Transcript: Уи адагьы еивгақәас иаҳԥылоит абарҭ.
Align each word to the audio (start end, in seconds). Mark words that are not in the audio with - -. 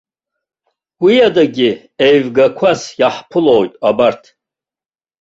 Уи 1.03 1.15
адагьы 1.27 1.69
еивгақәас 2.05 2.81
иаҳԥылоит 2.99 3.73
абарҭ. 3.89 4.23